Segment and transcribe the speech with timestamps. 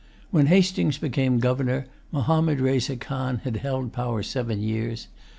[0.31, 5.07] When Hastings became Governor, Mahommed Reza Khan had held power seven years.